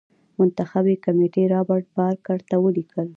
منتخبي 0.37 0.95
کمېټې 1.05 1.43
رابرټ 1.53 1.85
بارکر 1.95 2.39
ته 2.49 2.55
ولیکل. 2.63 3.07